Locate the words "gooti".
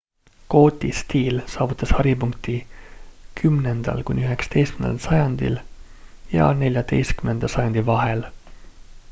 0.51-0.89